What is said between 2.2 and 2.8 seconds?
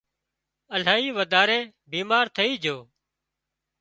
ٿئي جھو